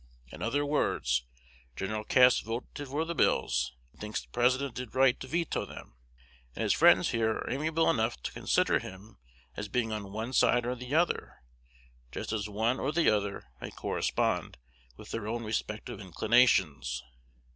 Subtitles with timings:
[0.31, 1.25] In other words,
[1.75, 2.03] Gen.
[2.05, 5.93] Cass voted for the bills, and thinks the President did right to veto them;
[6.55, 9.19] and his friends here are amiable enough to consider him
[9.55, 11.43] as being on one side or the other,
[12.11, 14.57] just as one or the other may correspond
[14.97, 17.03] with their own respective inclinations.